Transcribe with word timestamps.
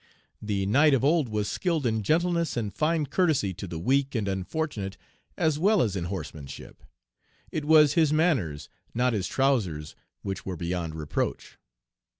The 0.41 0.65
knight 0.65 0.95
of 0.95 1.03
old 1.03 1.29
was 1.29 1.47
skilled 1.47 1.85
in 1.85 2.01
gentleness 2.01 2.57
and 2.57 2.73
fine 2.73 3.05
courtesy 3.05 3.53
to 3.53 3.67
the 3.67 3.77
weak 3.77 4.15
and 4.15 4.27
unfortunate 4.27 4.97
as 5.37 5.59
well 5.59 5.79
as 5.79 5.95
in 5.95 6.05
horsemanship. 6.05 6.81
It 7.51 7.65
was 7.65 7.93
his 7.93 8.11
manners, 8.11 8.67
not 8.95 9.13
his 9.13 9.27
trousers, 9.27 9.93
which 10.23 10.43
were 10.43 10.57
beyond 10.57 10.95
reproach. 10.95 11.59